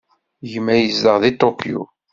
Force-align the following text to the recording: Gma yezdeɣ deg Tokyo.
Gma 0.51 0.75
yezdeɣ 0.77 1.15
deg 1.23 1.35
Tokyo. 1.41 1.81